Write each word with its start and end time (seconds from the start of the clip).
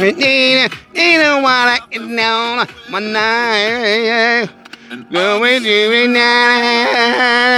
You 0.00 0.08
Ain't 0.08 1.42
what 1.42 1.68
I 1.68 1.78
can 1.88 2.16
know 2.16 2.64
my 2.90 2.98
night. 2.98 4.48
Go 5.12 5.40
with 5.40 5.62
you 5.62 5.92
and 5.92 6.16
I. 6.18 7.54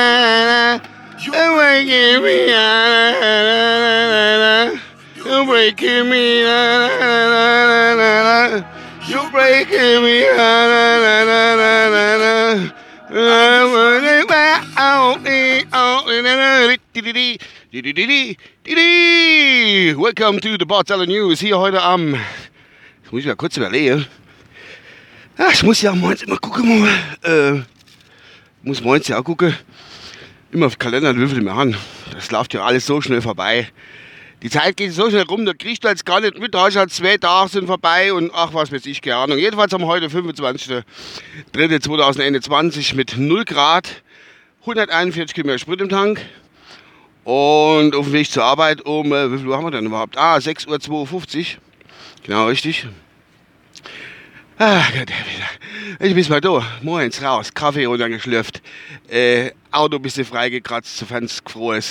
Don't 1.24 1.56
break 1.56 1.86
me 2.22 2.52
out. 2.52 2.76
Don't 5.24 5.46
break 5.46 5.80
me. 5.80 6.40
You're 9.08 9.30
breaking 9.30 10.02
me 10.02 10.28
out. 10.28 11.16
I 13.08 13.64
want 13.64 14.04
it 14.04 14.28
back. 14.28 14.66
I 14.76 14.78
want 15.00 15.26
it. 15.26 15.66
I 15.72 16.02
want 16.04 16.26
it. 17.06 17.42
Up. 17.76 17.84
Welcome 19.98 20.40
to 20.40 20.56
the 20.56 20.64
Barteller 20.64 21.06
News. 21.06 21.40
Hier 21.40 21.58
heute 21.58 21.82
am. 21.82 22.14
Ich 23.04 23.12
muss 23.12 23.24
ja 23.24 23.34
kurz 23.34 23.58
überlegen. 23.58 24.06
Ja, 25.36 25.50
ich 25.52 25.62
muss 25.62 25.82
ja 25.82 25.94
morgens 25.94 26.22
immer 26.22 26.38
gucken. 26.38 26.80
Mal, 26.80 26.88
äh, 27.22 27.60
muss 28.62 28.82
morgens 28.82 29.08
ja 29.08 29.18
auch 29.18 29.24
gucken. 29.24 29.54
Immer 30.52 30.64
auf 30.66 30.78
Kalender, 30.78 31.14
wie 31.18 31.26
viel 31.26 31.42
mehr 31.42 31.52
an. 31.52 31.76
Das 32.12 32.30
läuft 32.30 32.54
ja 32.54 32.64
alles 32.64 32.86
so 32.86 33.02
schnell 33.02 33.20
vorbei. 33.20 33.68
Die 34.42 34.48
Zeit 34.48 34.78
geht 34.78 34.92
so 34.92 35.10
schnell 35.10 35.24
rum, 35.24 35.44
da 35.44 35.52
kriegst 35.52 35.84
du 35.84 35.88
jetzt 35.88 36.06
gar 36.06 36.20
nicht 36.20 36.38
mit. 36.38 36.54
Da 36.54 36.70
du 36.70 36.78
halt 36.78 36.92
zwei 36.92 37.18
Tage 37.18 37.50
sind 37.50 37.66
vorbei 37.66 38.10
und 38.12 38.30
ach, 38.34 38.54
was 38.54 38.72
weiß 38.72 38.86
ich, 38.86 39.02
keine 39.02 39.16
Ahnung. 39.16 39.36
Jedenfalls 39.38 39.74
haben 39.74 39.82
wir 39.82 39.88
heute 39.88 40.06
25.03.2021 40.06 42.94
mit 42.94 43.18
0 43.18 43.44
Grad, 43.44 44.02
141 44.62 45.34
Kilometer 45.34 45.58
Sprit 45.58 45.82
im 45.82 45.90
Tank 45.90 46.24
und 47.26 47.96
auf 47.96 48.04
dem 48.06 48.12
Weg 48.12 48.30
zur 48.30 48.44
Arbeit 48.44 48.82
um, 48.82 49.12
äh, 49.12 49.32
wie 49.32 49.38
viel 49.38 49.48
Uhr 49.48 49.56
haben 49.56 49.64
wir 49.64 49.72
denn 49.72 49.84
überhaupt? 49.84 50.16
Ah, 50.16 50.36
6.52 50.36 51.38
Uhr. 51.38 51.44
Genau, 52.22 52.46
richtig. 52.46 52.86
Ah, 54.58 54.84
Gott, 54.96 55.08
ich 55.98 56.14
bin 56.14 56.28
mal 56.28 56.40
da. 56.40 56.64
Morgens 56.82 57.20
raus, 57.20 57.52
Kaffee 57.52 57.86
runtergeschlürft, 57.86 58.62
äh, 59.08 59.50
Auto 59.72 59.96
ein 59.96 60.02
bisschen 60.02 60.24
freigekratzt, 60.24 60.96
sofern 60.96 61.24
es 61.24 61.42
gefroren. 61.42 61.82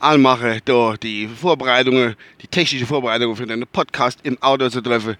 Anmache, 0.00 0.60
da 0.66 0.96
die 1.02 1.28
Vorbereitungen, 1.28 2.14
die 2.42 2.46
technische 2.46 2.84
Vorbereitung 2.84 3.34
für 3.36 3.46
den 3.46 3.66
Podcast 3.66 4.18
im 4.22 4.40
Auto 4.42 4.68
zu 4.68 4.82
treffen. 4.82 5.16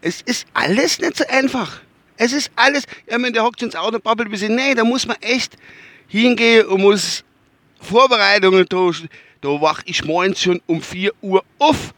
Es 0.00 0.22
ist 0.22 0.44
alles 0.54 0.98
nicht 0.98 1.18
so 1.18 1.24
einfach. 1.28 1.80
Es 2.16 2.32
ist 2.32 2.50
alles, 2.56 2.82
ja, 3.08 3.22
wenn 3.22 3.32
der 3.32 3.44
hockt 3.44 3.62
ins 3.62 3.76
Auto, 3.76 4.00
babbelt 4.00 4.26
ein 4.28 4.32
bisschen, 4.32 4.56
nee, 4.56 4.74
da 4.74 4.82
muss 4.82 5.06
man 5.06 5.18
echt 5.20 5.56
hingehen 6.08 6.66
und 6.66 6.80
muss 6.80 7.22
Vorbereitungen 7.84 8.68
tauschen. 8.68 9.08
Da 9.40 9.48
wach 9.60 9.82
ich 9.84 10.04
morgens 10.04 10.42
schon 10.42 10.60
um 10.66 10.80
4 10.80 11.12
Uhr 11.20 11.44
auf 11.58 11.94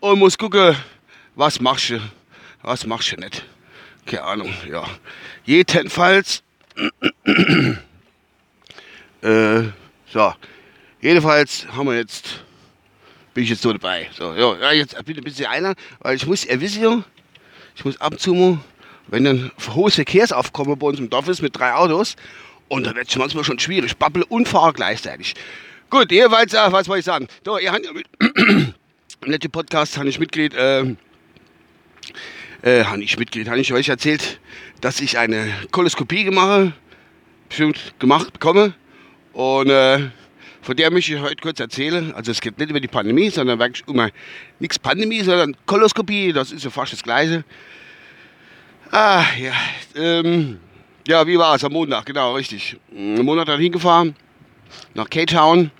und 0.00 0.18
muss 0.18 0.36
gucken, 0.36 0.76
was 1.34 1.60
machst 1.60 1.90
du, 1.90 2.00
was 2.62 2.84
machst 2.86 3.12
du 3.12 3.16
nicht. 3.16 3.44
Keine 4.04 4.24
Ahnung, 4.24 4.52
ja. 4.68 4.84
Jedenfalls, 5.44 6.42
äh, 9.22 9.62
so, 10.12 10.34
jedenfalls 11.00 11.66
haben 11.68 11.86
wir 11.86 11.96
jetzt, 11.96 12.44
bin 13.32 13.44
ich 13.44 13.50
jetzt 13.50 13.62
so 13.62 13.72
dabei. 13.72 14.10
So, 14.16 14.34
ja, 14.34 14.72
jetzt 14.72 14.96
ich 15.06 15.16
ein 15.16 15.24
bisschen 15.24 15.46
einer, 15.46 15.74
weil 16.00 16.16
ich 16.16 16.26
muss, 16.26 16.44
ihr 16.44 16.60
wisst 16.60 16.76
ja, 16.76 17.02
ich 17.76 17.84
muss 17.84 18.00
ab 18.00 18.12
und 18.12 18.18
zu 18.18 18.34
mal, 18.34 18.58
wenn 19.06 19.24
dann 19.24 19.52
hohes 19.74 19.94
Verkehrsaufkommen 19.94 20.78
bei 20.78 20.86
uns 20.86 20.98
im 20.98 21.10
Dorf 21.10 21.28
ist 21.28 21.42
mit 21.42 21.56
drei 21.56 21.74
Autos, 21.74 22.16
und 22.68 22.86
da 22.86 22.94
wird 22.94 23.08
es 23.08 23.16
manchmal 23.16 23.44
schon 23.44 23.58
schwierig, 23.58 23.96
babbel 23.96 24.24
und 24.28 24.48
fahre 24.48 24.72
gleichzeitig. 24.72 25.34
Gut, 25.90 26.10
jedenfalls, 26.10 26.54
äh, 26.54 26.72
was 26.72 26.88
wollte 26.88 27.00
ich 27.00 27.04
sagen? 27.04 27.28
So, 27.44 27.58
ihr 27.58 27.70
habt 27.72 27.84
ja 27.84 27.92
mit, 27.92 28.06
letzten 29.24 29.50
Podcast 29.50 29.98
habe 29.98 30.08
ich 30.08 30.18
Mitglied, 30.18 30.54
äh, 30.54 30.94
äh, 32.62 32.84
habe 32.84 33.02
ich 33.02 33.18
Mitglied, 33.18 33.48
habe 33.48 33.60
ich 33.60 33.72
euch 33.72 33.88
erzählt, 33.88 34.40
dass 34.80 35.00
ich 35.00 35.18
eine 35.18 35.52
Koloskopie 35.70 36.24
gemacht, 36.24 36.72
bestimmt 37.48 37.94
gemacht 37.98 38.32
bekomme. 38.32 38.74
Und 39.32 39.70
äh, 39.70 40.08
von 40.62 40.76
der 40.76 40.90
möchte 40.90 41.14
ich 41.14 41.20
heute 41.20 41.36
kurz 41.42 41.60
erzählen. 41.60 42.14
Also 42.14 42.30
es 42.30 42.40
geht 42.40 42.58
nicht 42.58 42.70
über 42.70 42.80
die 42.80 42.88
Pandemie, 42.88 43.30
sondern 43.30 43.58
wirklich 43.58 43.86
immer 43.88 44.10
nichts 44.60 44.78
Pandemie, 44.78 45.20
sondern 45.20 45.56
Koloskopie, 45.66 46.32
das 46.32 46.52
ist 46.52 46.64
ja 46.64 46.70
fast 46.70 46.92
das 46.92 47.02
Gleiche. 47.02 47.44
Ah, 48.90 49.24
ja, 49.38 49.52
ähm, 49.96 50.60
ja, 51.06 51.26
wie 51.26 51.38
war 51.38 51.54
es 51.54 51.64
am 51.64 51.72
Montag? 51.72 52.06
Genau, 52.06 52.34
richtig. 52.34 52.76
Am 52.92 53.24
Montag 53.24 53.46
dann 53.46 53.60
hingefahren 53.60 54.14
nach 54.94 55.08
K-Town. 55.08 55.70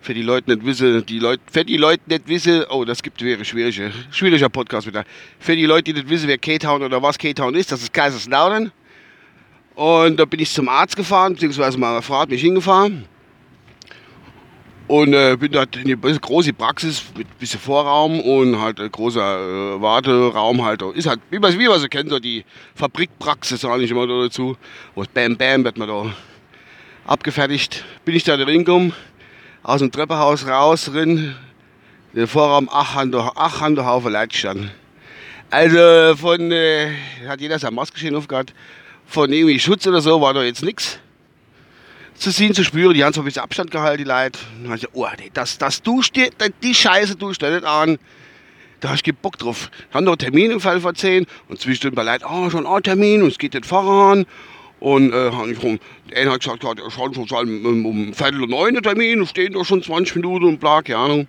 Für 0.00 0.14
die 0.14 0.22
Leute 0.22 0.50
nicht 0.52 0.66
wissen, 0.66 1.06
die 1.06 1.20
Leute, 1.20 1.40
für 1.48 1.64
die 1.64 1.76
Leute 1.76 2.02
nicht 2.08 2.26
wissen, 2.26 2.64
oh, 2.70 2.84
das 2.84 3.04
gibt 3.04 3.22
wäre 3.22 3.44
schwieriger, 3.44 3.92
schwieriger 4.10 4.48
Podcast 4.48 4.84
wieder. 4.88 5.04
Für 5.38 5.54
die 5.54 5.64
Leute, 5.64 5.84
die 5.84 5.92
nicht 5.92 6.08
wissen, 6.08 6.26
wer 6.26 6.38
K-Town 6.38 6.82
oder 6.82 7.00
was 7.00 7.16
K-Town 7.16 7.54
ist, 7.54 7.70
das 7.70 7.82
ist 7.82 7.92
Kaiserslautern. 7.92 8.72
Und 9.76 10.18
da 10.18 10.24
bin 10.24 10.40
ich 10.40 10.50
zum 10.50 10.68
Arzt 10.68 10.96
gefahren, 10.96 11.34
beziehungsweise 11.34 11.78
meine 11.78 12.02
Frau 12.02 12.18
hat 12.18 12.30
mich 12.30 12.40
hingefahren. 12.40 13.04
Und 14.92 15.14
äh, 15.14 15.38
bin 15.38 15.50
dort 15.50 15.74
in 15.74 15.86
die 15.86 15.96
große 15.96 16.52
Praxis 16.52 17.02
mit 17.16 17.38
bisschen 17.38 17.58
Vorraum 17.58 18.20
und 18.20 18.60
halt 18.60 18.78
ein 18.78 18.92
großer 18.92 19.76
äh, 19.76 19.80
Warteraum 19.80 20.62
halt. 20.62 20.82
Ist 20.82 21.08
halt, 21.08 21.20
wie 21.30 21.38
man, 21.38 21.58
wie 21.58 21.66
man 21.66 21.80
so 21.80 21.88
kennt, 21.88 22.10
so 22.10 22.18
die 22.18 22.44
Fabrikpraxis, 22.74 23.62
sage 23.62 23.84
ich 23.84 23.90
immer 23.90 24.06
da 24.06 24.24
dazu. 24.24 24.54
Wo 24.94 25.02
Bam 25.14 25.38
Bam 25.38 25.64
wird 25.64 25.78
man 25.78 25.88
da 25.88 26.14
abgefertigt. 27.06 27.86
Bin 28.04 28.14
ich 28.14 28.24
da 28.24 28.36
drin 28.36 28.66
gekommen, 28.66 28.92
aus 29.62 29.78
dem 29.78 29.90
Treppenhaus 29.90 30.46
raus, 30.46 30.84
drin, 30.84 31.36
der 32.12 32.28
Vorraum, 32.28 32.68
ach, 32.70 32.94
an 32.94 33.12
der, 33.12 33.32
ach, 33.34 33.62
an 33.62 33.74
der 33.74 33.86
Haufen 33.86 34.12
Leute 34.12 34.28
gestanden. 34.28 34.72
Also 35.48 36.16
von, 36.18 36.52
äh, 36.52 36.90
hat 37.26 37.40
jeder 37.40 37.58
seine 37.58 37.74
Maske 37.74 37.98
schön 37.98 38.14
aufgehabt, 38.14 38.52
von 39.06 39.32
irgendwie 39.32 39.58
Schutz 39.58 39.86
oder 39.86 40.02
so 40.02 40.20
war 40.20 40.34
da 40.34 40.42
jetzt 40.42 40.62
nichts 40.62 40.98
zu 42.22 42.30
sehen, 42.30 42.54
zu 42.54 42.64
spüren. 42.64 42.94
Die 42.94 43.04
haben 43.04 43.12
so 43.12 43.20
ein 43.20 43.24
bisschen 43.24 43.42
Abstand 43.42 43.70
gehalten, 43.70 43.98
die 43.98 44.08
Leute. 44.08 44.38
Und 44.64 44.74
ich, 44.74 44.88
oh, 44.92 45.06
das, 45.34 45.58
das 45.58 45.82
tust 45.82 46.16
die, 46.16 46.30
die 46.62 46.74
Scheiße 46.74 47.16
du 47.16 47.28
nicht 47.28 47.42
an. 47.42 47.98
Da 48.80 48.90
hast 48.90 49.02
du 49.02 49.12
Bock 49.12 49.38
drauf. 49.38 49.70
Haben 49.92 50.04
noch 50.04 50.12
einen 50.12 50.18
Termin 50.18 50.50
im 50.50 50.60
Fall 50.60 50.80
vor 50.80 50.94
10 50.94 51.26
und 51.48 51.60
zwischendurch 51.60 51.94
bei 51.94 52.02
Leuten, 52.02 52.24
oh, 52.24 52.50
schon 52.50 52.66
ein 52.66 52.82
Termin 52.82 53.22
und 53.22 53.28
es 53.28 53.38
geht 53.38 53.54
nicht 53.54 53.66
voran. 53.66 54.26
Und 54.80 55.12
äh, 55.12 55.30
der 55.30 55.78
eine 56.16 56.32
hat 56.32 56.40
gesagt, 56.40 56.64
ja, 56.64 56.74
der 56.74 56.90
schon 56.90 57.06
um, 57.64 57.86
um 57.86 58.12
Viertel 58.14 58.48
neun 58.48 58.74
Termin 58.82 59.20
und 59.20 59.28
stehen 59.28 59.52
da 59.52 59.64
schon 59.64 59.82
20 59.82 60.16
Minuten 60.16 60.46
und 60.46 60.58
bla, 60.58 60.82
keine 60.82 60.98
Ahnung. 60.98 61.28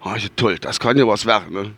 Ah, 0.00 0.14
ich 0.16 0.30
toll, 0.36 0.58
das 0.60 0.78
kann 0.78 0.96
ja 0.96 1.06
was 1.06 1.26
werden. 1.26 1.52
Ne? 1.52 1.72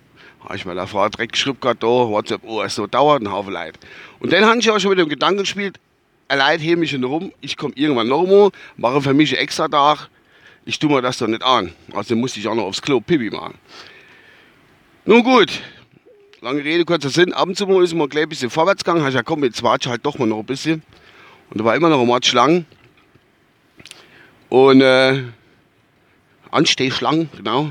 Habe 0.44 0.56
ich 0.56 0.66
meiner 0.66 0.87
Frau 0.87 1.09
direkt 1.09 1.32
geschrieben, 1.32 1.56
da, 1.62 1.87
WhatsApp, 1.87 2.42
oh, 2.44 2.60
es 2.62 2.75
so 2.75 2.87
dauert 2.87 3.22
ein 3.22 3.32
Haufen 3.32 3.54
Leid. 3.54 3.78
Und 4.21 4.32
dann 4.32 4.44
habe 4.44 4.59
ich 4.59 4.71
auch 4.71 4.78
schon 4.78 4.91
mit 4.91 4.98
dem 4.98 5.09
Gedanken 5.09 5.41
gespielt, 5.41 5.78
allein 6.32 6.60
hebe 6.60 6.81
mich 6.81 6.94
rum, 6.94 7.31
ich 7.43 7.59
komme 7.59 7.75
irgendwann 7.76 8.09
noch 8.09 8.26
mal, 8.26 8.50
mache 8.78 9.03
für 9.03 9.12
mich 9.12 9.32
einen 9.32 9.43
extra 9.43 9.69
Tag, 9.69 10.09
ich 10.65 10.78
tue 10.78 10.91
mir 10.91 11.03
das 11.03 11.19
doch 11.19 11.26
nicht 11.26 11.43
an. 11.43 11.72
Also 11.93 12.16
musste 12.16 12.41
ich 12.41 12.48
auch 12.48 12.54
noch 12.54 12.65
aufs 12.65 12.81
Klo 12.81 13.00
Pipi 13.03 13.31
machen. 13.31 13.54
Nun 15.04 15.22
gut, 15.22 15.60
lange 16.41 16.65
Rede, 16.65 16.87
kurzer 16.87 17.10
Sinn, 17.10 17.34
ab 17.34 17.48
und 17.48 17.56
zu 17.56 17.66
mal 17.66 17.84
ist 17.84 17.92
man 17.92 18.09
gleich 18.09 18.22
ein 18.22 18.28
bisschen 18.31 18.48
vorwärts 18.48 18.82
gegangen, 18.82 19.00
habe 19.00 19.10
ich 19.10 19.15
ja 19.15 19.22
komm, 19.22 19.44
jetzt 19.44 19.62
warte 19.62 19.87
ich 19.87 19.91
halt 19.91 20.06
doch 20.06 20.19
mal 20.19 20.26
noch 20.26 20.38
ein 20.38 20.47
bisschen. 20.47 20.82
Und 21.50 21.60
da 21.60 21.65
war 21.66 21.76
immer 21.76 21.91
noch 21.91 22.00
ein 22.00 22.06
Mord 22.06 22.25
Schlangen. 22.25 22.65
Und 24.48 24.81
äh, 24.81 25.25
Anstehschlangen, 26.50 27.28
genau. 27.37 27.71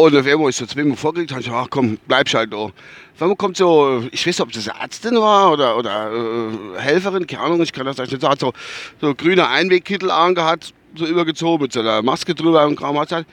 Und 0.00 0.16
auf 0.16 0.26
einmal 0.26 0.48
ist 0.48 0.56
so 0.56 0.64
zweimal 0.64 0.96
vorgelegt, 0.96 1.30
habe 1.30 1.42
ich 1.42 1.48
gesagt, 1.48 1.62
ach 1.66 1.68
komm, 1.68 1.98
bleib 2.08 2.26
halt 2.32 2.50
da. 2.54 2.56
Auf 2.56 2.72
einmal 3.18 3.36
kommt 3.36 3.58
so, 3.58 4.02
ich 4.10 4.26
weiß 4.26 4.38
nicht, 4.38 4.40
ob 4.40 4.50
das 4.50 4.66
Ärztin 4.66 5.16
war 5.16 5.52
oder, 5.52 5.76
oder 5.76 6.10
äh, 6.10 6.80
Helferin, 6.80 7.26
keine 7.26 7.42
Ahnung, 7.42 7.60
ich 7.60 7.70
kann 7.70 7.84
das 7.84 7.98
nicht 7.98 8.18
sagen, 8.18 8.38
so, 8.40 8.54
so 8.98 9.14
grüner 9.14 9.50
Einwegkittel 9.50 10.10
angehabt, 10.10 10.72
so 10.94 11.04
übergezogen 11.04 11.64
mit 11.64 11.74
so 11.74 11.80
einer 11.80 12.00
Maske 12.00 12.34
drüber 12.34 12.66
und 12.66 12.76
Kram, 12.76 12.98
hat 12.98 13.10
gesagt, 13.10 13.26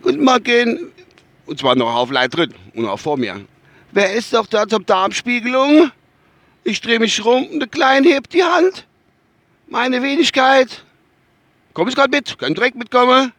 Guten 0.00 0.24
Morgen. 0.24 0.92
Und 1.44 1.58
zwar 1.58 1.74
noch 1.74 1.94
auf 1.94 2.10
Leid 2.10 2.34
drin 2.34 2.54
und 2.74 2.86
auch 2.86 2.98
vor 2.98 3.18
mir. 3.18 3.44
Wer 3.92 4.14
ist 4.14 4.32
doch 4.32 4.46
da 4.46 4.66
zur 4.66 4.80
Darmspiegelung? 4.80 5.90
Ich 6.64 6.80
drehe 6.80 6.98
mich 6.98 7.22
rum 7.22 7.46
und 7.48 7.60
der 7.60 7.68
Kleine 7.68 8.08
hebt 8.08 8.32
die 8.32 8.44
Hand. 8.44 8.86
Meine 9.68 10.02
Wenigkeit. 10.02 10.84
Komm 11.74 11.88
ich 11.88 11.94
gerade 11.94 12.16
mit, 12.16 12.38
kann 12.38 12.54
direkt 12.54 12.76
mitkommen. 12.76 13.34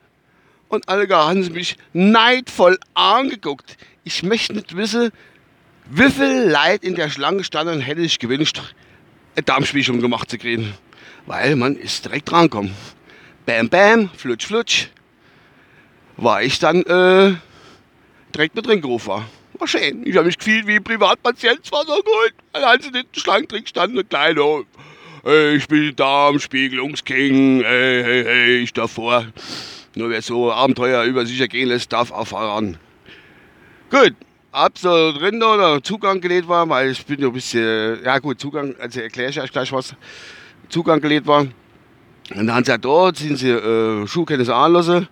Und 0.72 0.88
alle 0.88 1.06
haben 1.10 1.44
sie 1.44 1.50
mich 1.50 1.76
neidvoll 1.92 2.80
angeguckt. 2.94 3.76
Ich 4.06 4.24
möchte 4.24 4.54
nicht 4.54 4.78
wissen, 4.78 5.12
wie 5.90 6.10
viel 6.10 6.50
Leid 6.50 6.86
in 6.86 6.96
der 6.96 7.10
Schlange 7.10 7.44
standen, 7.44 7.82
hätte 7.82 8.00
ich 8.00 8.20
gewünscht, 8.20 8.62
eine 9.36 9.44
Darmspiegelung 9.44 10.00
gemacht 10.00 10.32
zu 10.32 10.38
kriegen. 10.38 10.74
Weil 11.26 11.58
man 11.58 11.76
ist 11.76 12.06
direkt 12.06 12.32
rankommen. 12.32 12.74
Bam, 13.46 13.68
bam, 13.68 14.10
flutsch, 14.16 14.46
flutsch. 14.46 14.88
War 16.16 16.42
ich 16.42 16.58
dann 16.58 16.84
äh, 16.84 17.36
direkt 18.34 18.56
mit 18.56 18.66
drin 18.66 18.80
gerufen 18.80 19.10
war. 19.10 19.30
Schön. 19.66 20.08
Ich 20.08 20.16
habe 20.16 20.28
mich 20.28 20.38
gefühlt 20.38 20.66
wie 20.68 20.78
ein 20.78 20.84
Privatpatient. 20.86 21.60
Es 21.66 21.72
war 21.74 21.86
so 21.86 21.96
gut. 21.96 22.34
Als 22.54 22.86
sie 22.86 22.94
den 22.94 23.06
Schlangen 23.12 23.50
drin 23.50 23.68
standen, 23.68 23.98
eine 23.98 24.06
kleine. 24.06 24.64
Hey, 25.24 25.56
ich 25.58 25.68
bin 25.68 25.94
Darmspiegelungsking. 25.98 27.62
Hey, 27.62 28.04
hey, 28.04 28.24
hey, 28.24 28.58
ich 28.60 28.72
davor. 28.72 29.26
Nur 29.96 30.10
wer 30.10 30.22
so 30.22 30.52
Abenteuer 30.52 31.04
über 31.04 31.26
sich 31.26 31.40
ergehen 31.40 31.68
lässt, 31.68 31.92
darf 31.92 32.10
voran. 32.28 32.78
Gut, 33.90 34.16
hab 34.54 34.78
so 34.78 35.12
drin 35.12 35.44
oder 35.44 35.84
Zugang 35.84 36.22
gelegt 36.22 36.48
war, 36.48 36.68
weil 36.70 36.92
ich 36.92 37.06
bin 37.06 37.20
ja 37.20 37.28
ein 37.28 37.34
bisschen, 37.34 38.04
ja 38.04 38.20
gut, 38.20 38.40
Zugang, 38.40 38.76
also 38.80 39.02
erkläre 39.02 39.30
ich 39.30 39.42
euch 39.42 39.52
gleich 39.52 39.72
was, 39.72 39.96
Zugang 40.70 41.02
gelegt 41.02 41.28
war. 41.28 41.42
Und 41.42 41.54
dann 42.30 42.54
haben 42.54 42.64
sie 42.64 42.72
gesagt, 42.72 42.86
oh, 42.86 43.12
sind 43.14 43.38
sie 43.38 43.50
äh, 43.50 44.08
Schuhe 44.08 44.26
können 44.26 44.46
sie 44.46 44.56
anlassen, 44.56 45.10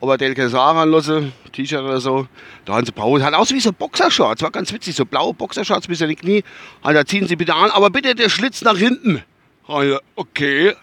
aber 0.00 0.18
den 0.18 0.34
können 0.34 0.48
sie 0.48 0.60
auch 0.60 0.74
anlassen, 0.74 1.32
T-Shirt 1.52 1.82
oder 1.82 2.00
so. 2.00 2.26
Da 2.64 2.74
haben 2.74 2.84
sie 2.84 2.90
Pause, 2.90 3.24
hat 3.24 3.34
aus 3.34 3.52
wie 3.52 3.60
so 3.60 3.72
Boxershorts, 3.72 4.42
war 4.42 4.50
ganz 4.50 4.72
witzig, 4.72 4.96
so 4.96 5.04
blaue 5.04 5.34
Boxershorts 5.34 5.86
bis 5.86 6.02
an 6.02 6.08
die 6.08 6.16
Knie. 6.16 6.42
Und 6.82 6.94
da 6.94 7.04
ziehen 7.04 7.28
sie 7.28 7.36
bitte 7.36 7.54
an, 7.54 7.70
aber 7.70 7.90
bitte 7.90 8.16
der 8.16 8.28
Schlitz 8.28 8.62
nach 8.62 8.76
hinten. 8.76 9.22
Ja, 9.68 10.00
okay. 10.16 10.74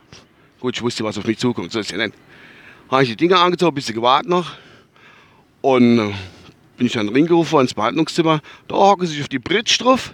Gut, 0.61 0.77
ich 0.77 0.81
wusste, 0.81 1.03
was 1.03 1.17
auf 1.17 1.25
mich 1.25 1.37
zukommt, 1.37 1.73
so 1.73 1.79
ist 1.79 1.91
ja 1.91 1.97
nicht. 1.97 2.13
Habe 2.93 3.01
ich 3.01 3.09
die 3.09 3.15
Dinger 3.15 3.39
angezogen, 3.39 3.71
ein 3.71 3.73
bisschen 3.73 3.95
gewartet 3.95 4.29
noch. 4.29 4.51
Und 5.61 5.97
äh, 5.97 6.13
bin 6.77 6.85
ich 6.85 6.93
dann 6.93 7.09
reingerufen 7.09 7.61
ins 7.61 7.73
Behandlungszimmer. 7.73 8.39
Da 8.67 8.75
hocke 8.75 9.05
ich 9.05 9.19
auf 9.19 9.29
die 9.29 9.39
Bridge 9.39 9.77
drauf. 9.79 10.13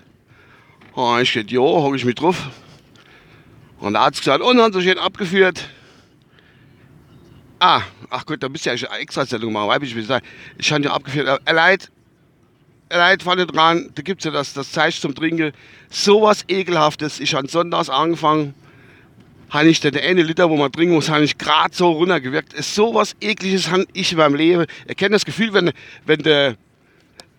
Ha, 0.95 1.19
ich 1.19 1.33
gesagt, 1.33 1.51
ja, 1.51 1.59
hocke 1.59 1.97
ich 1.97 2.05
mich 2.05 2.15
drauf. 2.15 2.37
Und 3.81 3.93
der 3.93 4.03
Arzt 4.03 4.19
gesagt, 4.19 4.41
und 4.41 4.61
haben 4.61 4.71
sie 4.71 4.81
schön 4.81 4.97
abgeführt. 4.97 5.67
Ah, 7.59 7.81
ach 8.11 8.25
gut, 8.25 8.41
da 8.41 8.47
bist 8.47 8.65
du 8.65 8.69
ja 8.69 8.87
eine 8.89 9.01
extra 9.01 9.25
Sendung 9.25 9.51
machen, 9.51 9.67
weiblich 9.67 9.93
ich 9.93 10.07
sagen. 10.07 10.25
Ich 10.57 10.71
habe 10.71 10.81
ja 10.81 10.93
abgeführt. 10.93 11.41
Er 11.43 11.53
leid, 11.53 11.91
er 12.87 12.99
leid 12.99 13.23
vorne 13.23 13.45
dran, 13.45 13.89
da 13.93 14.01
gibt 14.03 14.21
es 14.21 14.25
ja 14.25 14.31
das, 14.31 14.53
das 14.53 14.71
Zeichen 14.71 15.01
zum 15.01 15.13
Trinken. 15.13 15.51
Sowas 15.89 16.45
ekelhaftes. 16.47 17.19
Ich 17.19 17.35
habe 17.35 17.49
sonntags 17.49 17.89
angefangen, 17.89 18.53
habe 19.49 19.69
ich 19.69 19.79
den 19.79 19.97
eine 19.97 20.21
Liter, 20.21 20.49
wo 20.49 20.57
man 20.57 20.71
trinken 20.71 20.95
muss, 20.95 21.09
habe 21.09 21.23
ich 21.23 21.37
gerade 21.37 21.75
so 21.75 21.91
runtergewirkt. 21.91 22.53
Ist 22.53 22.75
sowas 22.75 23.15
ekliges 23.19 23.69
habe 23.69 23.85
ich 23.93 24.11
in 24.11 24.17
meinem 24.17 24.35
Leben. 24.35 24.65
Ich 24.87 24.97
kenne 24.97 25.11
das 25.11 25.25
Gefühl, 25.25 25.53
wenn, 25.53 25.71
wenn 26.05 26.19
du 26.19 26.57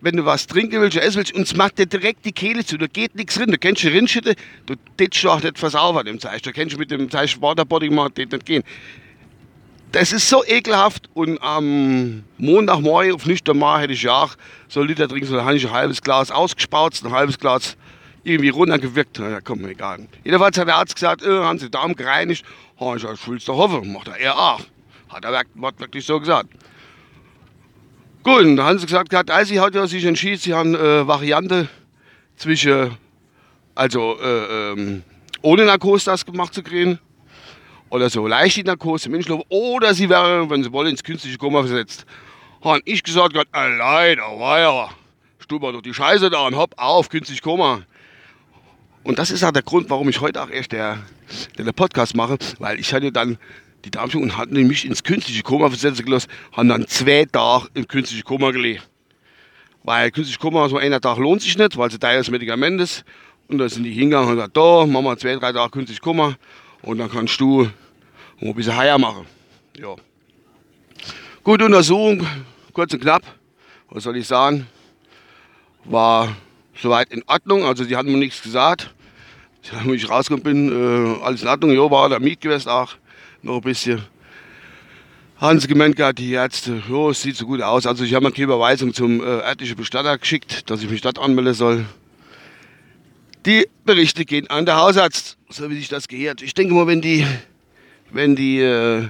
wenn 0.02 0.16
du 0.16 0.24
was 0.24 0.46
trinken 0.46 0.80
willst, 0.80 0.96
essen 0.96 1.18
willst, 1.18 1.34
und 1.34 1.42
es 1.42 1.54
macht 1.54 1.78
dir 1.78 1.86
direkt 1.86 2.24
die 2.24 2.32
Kehle 2.32 2.64
zu, 2.64 2.78
da 2.78 2.86
geht 2.86 3.14
nichts 3.14 3.34
drin. 3.34 3.50
Du 3.50 3.58
kennst 3.58 3.82
die 3.82 3.88
Rindschitte, 3.88 4.34
du 4.66 4.74
tätst 4.96 5.26
auch 5.26 5.42
nicht 5.42 5.58
versaubern 5.58 6.06
im 6.06 6.18
Zeichen. 6.18 6.42
Du 6.42 6.52
kennst 6.52 6.78
mit 6.78 6.90
dem 6.90 7.10
Zeichen 7.10 7.42
Waterboarding 7.42 7.94
mal 7.94 8.10
nicht 8.16 8.46
gehen. 8.46 8.62
Das 9.92 10.12
ist 10.12 10.28
so 10.28 10.44
ekelhaft 10.44 11.10
und 11.14 11.42
am 11.42 12.22
Montagmorgen 12.38 13.12
auf 13.12 13.26
nüchtern 13.26 13.58
Mal 13.58 13.82
hätte 13.82 13.92
ich 13.92 14.02
ja 14.02 14.22
auch 14.22 14.36
so 14.68 14.80
einen 14.80 14.88
Liter 14.88 15.08
trinken 15.08 15.26
sollen. 15.26 15.44
Habe 15.44 15.56
ich 15.56 15.66
ein 15.66 15.72
halbes 15.72 16.00
Glas 16.00 16.30
ausgespaut, 16.30 17.00
ein 17.04 17.10
halbes 17.10 17.38
Glas 17.38 17.76
irgendwie 18.24 18.50
runtergewirkt. 18.50 19.18
Ja, 19.18 19.40
komm, 19.40 19.62
mir 19.62 19.70
egal. 19.70 20.06
Jedenfalls 20.24 20.58
hat 20.58 20.68
der 20.68 20.76
Arzt 20.76 20.94
gesagt, 20.94 21.22
äh, 21.22 21.28
haben 21.28 21.58
Sie 21.58 21.70
Darm 21.70 21.94
gereinigt. 21.94 22.44
Oh, 22.78 22.94
ich 22.94 23.04
es 23.04 23.44
doch 23.44 23.56
hoffen. 23.56 23.92
Macht 23.92 24.08
er 24.08 24.16
eher 24.16 24.38
auch. 24.38 24.60
Hat 25.08 25.24
er 25.24 25.44
wirklich 25.78 26.04
so 26.04 26.20
gesagt. 26.20 26.48
Gut, 28.22 28.42
und 28.42 28.56
dann 28.56 28.66
haben 28.66 28.78
sie 28.78 28.84
gesagt, 28.84 29.14
also 29.30 29.48
sie 29.48 29.60
hat 29.60 29.74
ja 29.74 29.86
sich 29.86 30.04
entschieden, 30.04 30.36
sie 30.36 30.52
haben 30.52 30.74
äh, 30.74 31.06
Variante 31.06 31.70
zwischen, 32.36 32.90
also 33.74 34.18
äh, 34.20 34.72
ähm, 34.72 35.02
ohne 35.40 35.64
Narkose 35.64 36.04
das 36.04 36.26
gemacht 36.26 36.52
zu 36.52 36.62
kriegen 36.62 36.98
oder 37.88 38.10
so 38.10 38.26
leichte 38.26 38.62
Narkose, 38.62 39.08
Menschenlauf, 39.08 39.44
oder 39.48 39.94
sie 39.94 40.10
wäre, 40.10 40.48
wenn 40.50 40.62
sie 40.62 40.70
wollen, 40.70 40.90
ins 40.90 41.02
künstliche 41.02 41.38
Koma 41.38 41.60
versetzt. 41.60 42.04
Habe 42.62 42.82
ich 42.84 43.02
gesagt, 43.02 43.32
Gott, 43.32 43.48
allein, 43.52 44.18
war 44.18 44.60
ja, 44.60 44.88
stubber 45.38 45.72
doch 45.72 45.80
die 45.80 45.94
Scheiße 45.94 46.28
da 46.28 46.46
und 46.46 46.56
hopp 46.56 46.74
auf, 46.76 47.08
künstlich 47.08 47.40
Koma. 47.40 47.84
Und 49.02 49.18
das 49.18 49.30
ist 49.30 49.42
auch 49.44 49.50
der 49.50 49.62
Grund, 49.62 49.88
warum 49.88 50.08
ich 50.08 50.20
heute 50.20 50.42
auch 50.42 50.50
erst 50.50 50.72
der, 50.72 50.98
der, 51.56 51.72
Podcast 51.72 52.14
mache, 52.14 52.36
weil 52.58 52.78
ich 52.78 52.92
hatte 52.92 53.10
dann 53.10 53.38
die 53.84 53.90
Darmschwung 53.90 54.22
und 54.24 54.36
hatten 54.36 54.54
mich 54.66 54.84
ins 54.84 55.02
künstliche 55.02 55.42
Koma 55.42 55.68
versetzen 55.68 56.04
gelassen, 56.04 56.30
haben 56.52 56.68
dann 56.68 56.86
zwei 56.86 57.24
Tage 57.24 57.68
im 57.74 57.88
künstlichen 57.88 58.24
Koma 58.24 58.50
gelegt. 58.50 58.86
Weil 59.84 60.10
künstliche 60.10 60.38
Koma, 60.38 60.68
so 60.68 60.76
einer 60.76 61.00
Tag 61.00 61.16
lohnt 61.16 61.40
sich 61.40 61.56
nicht, 61.56 61.76
weil 61.78 61.88
es 61.88 61.94
ein 61.94 62.00
teures 62.00 62.30
Medikament 62.30 62.80
ist. 62.80 63.04
Und 63.48 63.58
da 63.58 63.68
sind 63.68 63.84
die 63.84 63.92
hingegangen 63.92 64.28
und 64.28 64.36
gesagt, 64.36 64.56
da, 64.56 64.84
machen 64.86 65.04
wir 65.04 65.16
zwei, 65.16 65.34
drei 65.36 65.52
Tage 65.52 65.70
künstlich 65.70 66.00
Koma 66.00 66.36
und 66.82 66.98
dann 66.98 67.10
kannst 67.10 67.40
du 67.40 67.68
ein 68.40 68.54
bisschen 68.54 68.76
Haier 68.76 68.98
machen. 68.98 69.26
Ja. 69.78 69.96
Gute 71.42 71.64
Untersuchung, 71.64 72.26
kurz 72.72 72.92
und 72.92 73.00
knapp, 73.00 73.22
was 73.88 74.04
soll 74.04 74.16
ich 74.16 74.26
sagen, 74.26 74.66
war 75.84 76.36
soweit 76.82 77.12
in 77.12 77.22
Ordnung. 77.26 77.64
Also 77.64 77.84
die 77.84 77.96
hatten 77.96 78.10
mir 78.10 78.18
nichts 78.18 78.42
gesagt. 78.42 78.94
Als 79.72 79.86
ich 79.86 80.08
rausgekommen 80.08 80.42
bin, 80.42 81.16
äh, 81.18 81.22
alles 81.22 81.42
in 81.42 81.48
Ordnung. 81.48 81.70
Ja, 81.72 81.90
war 81.90 82.08
der 82.08 82.20
Miet 82.20 82.46
auch. 82.66 82.94
Noch 83.42 83.56
ein 83.56 83.60
bisschen. 83.62 84.02
Haben 85.36 85.58
sie 85.58 85.68
gemeint 85.68 85.98
die 86.18 86.32
Ärzte, 86.32 86.82
ja, 86.90 87.08
es 87.08 87.22
sieht 87.22 87.36
so 87.36 87.46
gut 87.46 87.62
aus. 87.62 87.86
Also 87.86 88.04
ich 88.04 88.12
habe 88.12 88.26
mir 88.26 88.32
keine 88.32 88.44
Überweisung 88.44 88.92
zum 88.92 89.20
äh, 89.20 89.24
örtlichen 89.24 89.76
Bestatter 89.76 90.18
geschickt, 90.18 90.68
dass 90.68 90.82
ich 90.82 90.90
mich 90.90 91.00
dort 91.00 91.18
anmelden 91.18 91.54
soll. 91.54 91.86
Die 93.46 93.66
Berichte 93.86 94.26
gehen 94.26 94.48
an 94.50 94.66
den 94.66 94.74
Hausarzt, 94.74 95.38
so 95.48 95.70
wie 95.70 95.76
sich 95.76 95.88
das 95.88 96.08
gehört. 96.08 96.42
Ich 96.42 96.52
denke 96.52 96.74
mal, 96.74 96.86
wenn 96.86 97.00
die, 97.00 97.26
wenn 98.10 98.36
die 98.36 98.60
äh, 98.60 99.08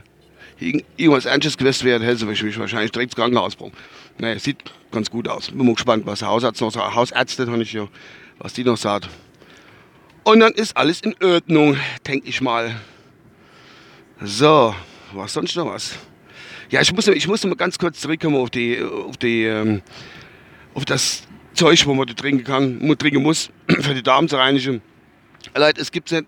irgendwas 0.96 1.24
Ernstes 1.24 1.58
gewesen 1.58 1.84
wäre, 1.84 2.04
hätte 2.04 2.18
sie 2.18 2.26
mich 2.26 2.58
wahrscheinlich 2.58 2.92
direkt 2.92 3.12
ins 3.12 3.16
Krankenhaus 3.16 3.56
gebracht. 3.56 3.72
Naja, 4.20 4.38
sieht 4.38 4.58
ganz 4.90 5.10
gut 5.10 5.28
aus. 5.28 5.50
Bin 5.50 5.64
mal 5.64 5.74
gespannt, 5.74 6.04
was 6.04 6.18
der 6.18 6.28
Hausarzt 6.28 6.60
noch 6.60 6.70
sagt. 6.70 6.94
Hausärztin 6.94 7.50
habe 7.50 7.62
ich 7.62 7.72
ja, 7.72 7.88
was 8.38 8.52
die 8.52 8.64
noch 8.64 8.76
sagt. 8.76 9.08
Und 10.24 10.40
dann 10.40 10.52
ist 10.52 10.76
alles 10.76 11.00
in 11.00 11.14
Ordnung, 11.22 11.78
denke 12.06 12.28
ich 12.28 12.42
mal. 12.42 12.78
So, 14.20 14.74
was 15.14 15.32
sonst 15.32 15.56
noch 15.56 15.66
was? 15.72 15.94
Ja, 16.68 16.82
ich 16.82 16.92
musste, 16.92 17.14
ich 17.14 17.26
musste 17.26 17.48
mal 17.48 17.54
ganz 17.54 17.78
kurz 17.78 18.00
zurückkommen 18.00 18.36
auf 18.36 18.50
die, 18.50 18.82
auf 18.82 19.16
die, 19.16 19.44
ähm, 19.44 19.80
auf 20.74 20.84
das 20.84 21.22
Zeug, 21.54 21.86
wo 21.86 21.94
man 21.94 22.06
trinken 22.06 22.44
kann, 22.44 22.98
trinken 22.98 23.22
muss, 23.22 23.48
für 23.68 23.94
die 23.94 24.02
Darm 24.02 24.28
zu 24.28 24.36
reinigen. 24.36 24.82
Leute, 25.56 25.80
es 25.80 25.90
gibt 25.90 26.12
nicht, 26.12 26.26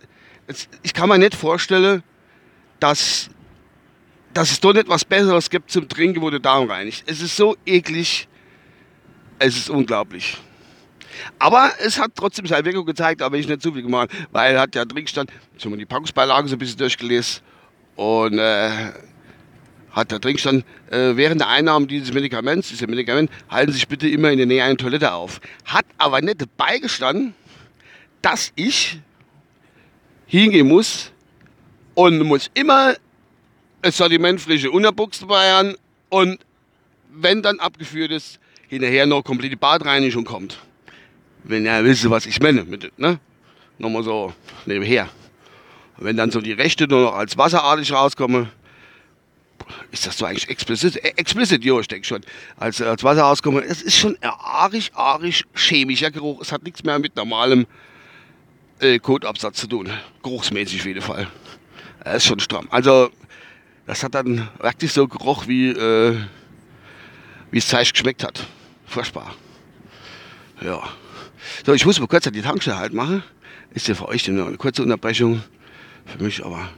ich 0.82 0.94
kann 0.94 1.10
mir 1.10 1.18
nicht 1.18 1.34
vorstellen, 1.34 2.02
dass 2.80 3.28
dass 4.34 4.50
es 4.50 4.60
doch 4.60 4.72
nicht 4.72 4.88
was 4.88 5.04
Besseres 5.04 5.50
gibt 5.50 5.70
zum 5.70 5.88
Trinken, 5.88 6.22
wo 6.22 6.30
der 6.30 6.40
Darm 6.40 6.70
reinigt. 6.70 7.04
Es 7.06 7.20
ist 7.20 7.36
so 7.36 7.56
eklig. 7.66 8.28
Es 9.38 9.56
ist 9.56 9.70
unglaublich. 9.70 10.38
Aber 11.38 11.72
es 11.84 11.98
hat 11.98 12.12
trotzdem 12.14 12.46
seine 12.46 12.64
Wirkung 12.64 12.86
gezeigt, 12.86 13.22
aber 13.22 13.36
ich 13.36 13.48
nicht 13.48 13.62
zu 13.62 13.72
viel 13.72 13.82
gemacht, 13.82 14.10
weil 14.30 14.54
er 14.54 14.62
hat 14.62 14.74
ja 14.74 14.84
Trinkstand, 14.84 15.30
ich 15.56 15.64
habe 15.64 15.76
die 15.76 15.84
Packungsbeilage 15.84 16.48
so 16.48 16.56
ein 16.56 16.58
bisschen 16.58 16.78
durchgelesen 16.78 17.42
und 17.96 18.38
äh, 18.38 18.92
hat 19.90 20.10
der 20.10 20.20
Trinkstand, 20.20 20.64
äh, 20.90 21.16
während 21.16 21.40
der 21.40 21.48
Einnahme 21.48 21.86
dieses 21.86 22.12
Medikaments, 22.12 22.68
dieses 22.68 22.86
Medikament, 22.86 23.30
halten 23.50 23.72
Sie 23.72 23.78
sich 23.78 23.88
bitte 23.88 24.08
immer 24.08 24.30
in 24.30 24.38
der 24.38 24.46
Nähe 24.46 24.64
einer 24.64 24.76
Toilette 24.76 25.12
auf. 25.12 25.40
Hat 25.64 25.84
aber 25.98 26.20
nicht 26.22 26.44
beigestanden, 26.56 27.34
dass 28.22 28.52
ich 28.54 29.00
hingehen 30.26 30.68
muss 30.68 31.12
und 31.94 32.22
muss 32.22 32.50
immer 32.54 32.94
das 33.82 33.96
Sortiment 33.96 34.40
frische 34.40 34.70
Unterbuchs 34.70 35.20
dabei 35.20 35.52
an 35.52 35.76
und 36.08 36.38
wenn 37.12 37.42
dann 37.42 37.60
abgeführt 37.60 38.10
ist, 38.10 38.38
hinterher 38.68 39.06
noch 39.06 39.22
komplette 39.22 39.56
Badreinigung 39.56 40.24
kommt. 40.24 40.58
Wenn 41.44 41.66
ihr 41.66 41.84
wisst, 41.84 42.08
was 42.08 42.26
ich 42.26 42.40
meine, 42.40 42.64
mit, 42.64 42.96
ne? 42.98 43.18
Nochmal 43.78 44.04
so 44.04 44.32
nebenher. 44.64 45.08
Wenn 45.98 46.16
dann 46.16 46.30
so 46.30 46.40
die 46.40 46.52
Rechte 46.52 46.86
nur 46.86 47.02
noch 47.02 47.14
als 47.14 47.36
wasserartig 47.36 47.92
rauskommen, 47.92 48.48
ist 49.90 50.06
das 50.06 50.18
so 50.18 50.24
eigentlich 50.24 50.48
explizit? 50.48 50.96
Äh, 50.96 51.12
explizit, 51.16 51.64
jo, 51.64 51.80
ich 51.80 51.88
denke 51.88 52.06
schon. 52.06 52.22
Als, 52.56 52.80
als 52.80 53.02
Wasser 53.02 53.22
rauskommen, 53.22 53.62
es 53.62 53.82
ist 53.82 53.96
schon 53.96 54.16
arisch, 54.20 54.90
arisch 54.94 55.44
chemischer 55.54 56.10
Geruch. 56.10 56.40
Es 56.40 56.52
hat 56.52 56.62
nichts 56.62 56.82
mehr 56.84 56.98
mit 56.98 57.16
normalem 57.16 57.66
äh, 58.80 58.98
Kotabsatz 58.98 59.58
zu 59.58 59.66
tun. 59.66 59.90
Geruchsmäßig 60.22 60.80
auf 60.80 60.86
jeden 60.86 61.02
Fall. 61.02 61.28
Er 62.04 62.14
ist 62.14 62.24
schon 62.24 62.40
stramm. 62.40 62.66
Also 62.70 63.10
das 63.86 64.02
hat 64.02 64.14
dann 64.14 64.48
wirklich 64.58 64.92
so 64.92 65.08
geroch, 65.08 65.48
wie, 65.48 65.70
äh, 65.70 66.16
wie 67.50 67.58
es 67.58 67.68
Zeich 67.68 67.92
geschmeckt 67.92 68.24
hat. 68.24 68.46
Furchtbar. 68.86 69.34
Ja. 70.60 70.82
So, 71.66 71.72
ich 71.74 71.84
muss 71.84 71.98
mal 71.98 72.06
kurz 72.06 72.24
die 72.24 72.42
Tankstelle 72.42 72.78
halt 72.78 72.92
machen. 72.92 73.22
Ist 73.74 73.88
ja 73.88 73.94
für 73.94 74.08
euch 74.08 74.26
nur 74.28 74.46
eine 74.46 74.56
kurze 74.56 74.82
Unterbrechung. 74.82 75.42
Für 76.06 76.22
mich 76.22 76.44
aber 76.44 76.68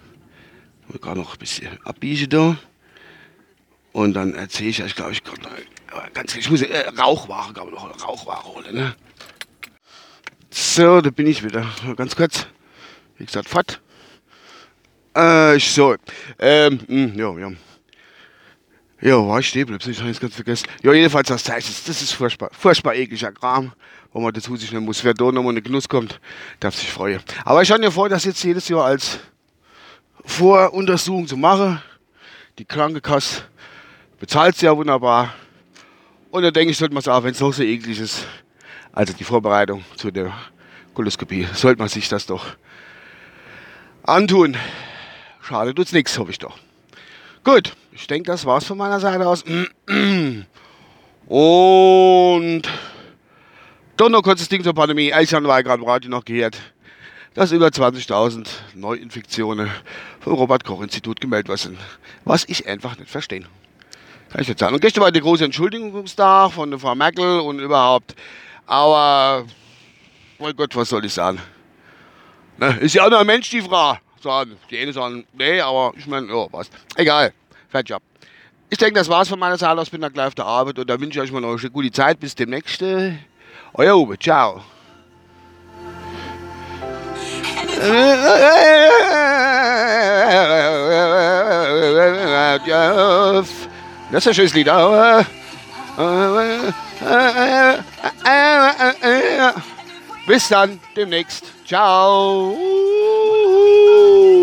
gerade 1.00 1.20
noch 1.20 1.34
ein 1.34 1.38
bisschen 1.38 1.78
abbiegen 1.84 2.28
da. 2.28 2.56
Und 3.92 4.14
dann 4.14 4.34
erzähle 4.34 4.70
ich 4.70 4.82
euch, 4.82 4.94
glaube 4.94 5.12
ich, 5.12 5.22
ganz 6.14 6.34
ich 6.36 6.50
muss 6.50 6.62
äh, 6.62 6.88
Rauchware, 6.98 7.52
glaube 7.52 7.70
ich, 7.74 7.80
noch 7.80 8.08
Rauchware 8.08 8.44
holen. 8.44 8.74
Ne? 8.74 8.96
So, 10.50 11.00
da 11.00 11.10
bin 11.10 11.26
ich 11.26 11.44
wieder. 11.44 11.66
Ganz 11.96 12.16
kurz. 12.16 12.46
Wie 13.18 13.26
gesagt, 13.26 13.48
fort. 13.48 13.80
Äh. 15.14 15.58
Ähm, 16.38 16.80
hm, 16.86 17.18
ja, 17.18 17.38
ja. 17.38 17.52
Ja, 19.00 19.16
war 19.26 19.38
ich 19.38 19.48
stehen 19.48 19.66
geblieben, 19.66 19.90
ich 19.90 20.00
habe 20.00 20.10
es 20.10 20.18
ganz 20.18 20.34
vergessen. 20.34 20.66
Ja, 20.82 20.92
jedenfalls 20.92 21.28
das 21.28 21.44
Zeichen, 21.44 21.74
das 21.86 22.00
ist 22.00 22.12
furchtbar, 22.12 22.48
furchtbar 22.58 22.94
ekliger 22.94 23.32
Kram, 23.32 23.72
wo 24.12 24.20
man 24.20 24.32
dazu 24.32 24.56
sich 24.56 24.72
nehmen 24.72 24.86
muss. 24.86 25.04
Wer 25.04 25.12
da 25.12 25.30
nochmal 25.30 25.50
eine 25.50 25.60
Genuss 25.60 25.88
kommt, 25.88 26.18
darf 26.58 26.74
sich 26.74 26.90
freuen. 26.90 27.20
Aber 27.44 27.60
ich 27.60 27.70
habe 27.70 27.82
mir 27.82 27.90
vor, 27.90 28.08
das 28.08 28.24
jetzt 28.24 28.42
jedes 28.42 28.66
Jahr 28.68 28.86
als 28.86 29.18
Voruntersuchung 30.24 31.26
zu 31.26 31.36
machen. 31.36 31.82
Die 32.58 32.64
Krankenkasse 32.64 33.42
bezahlt 34.18 34.54
es 34.54 34.62
ja 34.62 34.74
wunderbar. 34.74 35.34
Und 36.30 36.42
dann 36.42 36.54
denke 36.54 36.70
ich, 36.70 36.78
sollte 36.78 36.94
man 36.94 37.00
es 37.00 37.08
auch, 37.08 37.22
wenn 37.22 37.32
es 37.32 37.40
noch 37.40 37.52
so 37.52 37.62
eklig 37.62 38.00
ist, 38.00 38.26
also 38.90 39.12
die 39.12 39.24
Vorbereitung 39.24 39.84
zu 39.96 40.10
der 40.10 40.32
Koloskopie, 40.94 41.46
sollte 41.52 41.78
man 41.78 41.88
sich 41.88 42.08
das 42.08 42.24
doch 42.24 42.46
antun. 44.02 44.56
Schade 45.46 45.74
tut's 45.74 45.92
nichts, 45.92 46.18
hoffe 46.18 46.30
ich 46.30 46.38
doch. 46.38 46.56
Gut, 47.44 47.74
ich 47.92 48.06
denke, 48.06 48.30
das 48.30 48.46
war's 48.46 48.64
von 48.64 48.78
meiner 48.78 48.98
Seite 48.98 49.26
aus. 49.28 49.44
Und 51.26 52.62
doch 53.98 54.08
noch 54.08 54.22
kurzes 54.22 54.48
Ding 54.48 54.64
zur 54.64 54.72
Pandemie. 54.72 55.12
Ich 55.20 55.34
habe 55.34 55.44
gerade 55.44 55.82
im 55.82 55.86
Radio 55.86 56.10
noch 56.10 56.24
gehört, 56.24 56.56
dass 57.34 57.52
über 57.52 57.66
20.000 57.66 58.48
Neuinfektionen 58.74 59.70
vom 60.20 60.32
Robert-Koch-Institut 60.32 61.20
gemeldet 61.20 61.48
worden 61.48 61.58
sind. 61.58 61.78
Was 62.24 62.46
ich 62.48 62.66
einfach 62.66 62.96
nicht 62.96 63.10
verstehe. 63.10 63.44
Kann 64.30 64.40
ich 64.40 64.48
jetzt 64.48 64.60
sagen. 64.60 64.74
Und 64.74 64.80
gestern 64.80 65.02
war 65.02 65.12
der 65.12 65.20
große 65.20 65.44
Entschuldigungstag 65.44 66.52
von 66.52 66.78
Frau 66.78 66.94
Merkel 66.94 67.40
und 67.40 67.58
überhaupt. 67.58 68.14
Aber, 68.64 69.44
mein 70.38 70.56
Gott, 70.56 70.74
was 70.74 70.88
soll 70.88 71.04
ich 71.04 71.12
sagen? 71.12 71.38
Ne, 72.56 72.78
ist 72.80 72.94
ja 72.94 73.04
auch 73.04 73.10
noch 73.10 73.20
ein 73.20 73.26
Mensch, 73.26 73.50
die 73.50 73.60
Frau. 73.60 73.98
Sagen. 74.24 74.56
Die 74.70 74.78
eine 74.78 74.92
sagen, 74.92 75.26
nee, 75.34 75.60
aber 75.60 75.92
ich 75.96 76.06
meine, 76.06 76.26
ja, 76.28 76.46
was. 76.50 76.70
Egal. 76.96 77.32
Fertig 77.68 77.94
ab. 77.94 78.02
Ich 78.70 78.78
denke, 78.78 78.94
das 78.94 79.08
war's 79.08 79.28
von 79.28 79.38
meiner 79.38 79.58
Seite 79.58 79.78
aus. 79.80 79.90
Bin 79.90 80.00
da 80.00 80.08
gleich 80.08 80.28
auf 80.28 80.34
der 80.34 80.46
Arbeit 80.46 80.78
und 80.78 80.88
da 80.88 80.98
wünsche 80.98 81.18
ich 81.18 81.24
euch 81.24 81.30
mal 81.30 81.40
noch 81.40 81.58
eine 81.58 81.70
gute 81.70 81.92
Zeit. 81.92 82.18
Bis 82.18 82.34
demnächst. 82.34 82.82
Euer 83.74 83.96
Uwe. 83.96 84.18
Ciao. 84.18 84.62
Das 94.10 94.24
ist 94.24 94.28
ein 94.28 94.34
schönes 94.34 94.54
Lied. 94.54 94.70
Bis 100.26 100.48
dann, 100.48 100.80
demnächst. 100.96 101.44
Ciao. 101.66 102.56
Uh! 103.66 104.33